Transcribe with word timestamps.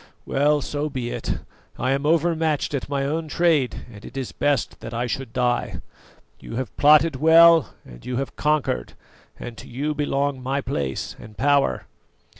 Well, 0.25 0.61
so 0.61 0.89
be 0.89 1.11
it; 1.11 1.37
I 1.77 1.91
am 1.91 2.07
overmatched 2.07 2.73
at 2.73 2.89
my 2.89 3.05
own 3.05 3.27
trade, 3.27 3.85
and 3.93 4.03
it 4.03 4.17
is 4.17 4.31
best 4.31 4.79
that 4.79 4.95
I 4.95 5.05
should 5.05 5.31
die. 5.31 5.79
You 6.39 6.55
have 6.55 6.75
plotted 6.75 7.17
well 7.17 7.75
and 7.85 8.03
you 8.03 8.15
have 8.17 8.35
conquered, 8.35 8.93
and 9.39 9.55
to 9.59 9.67
you 9.67 9.93
belong 9.93 10.41
my 10.41 10.59
place 10.59 11.15
and 11.19 11.37
power." 11.37 11.85